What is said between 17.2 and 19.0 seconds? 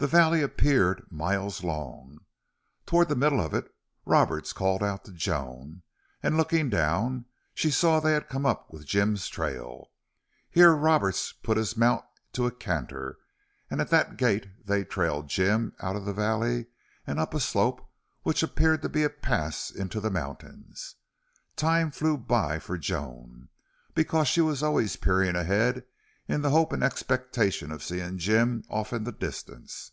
a slope which appeared to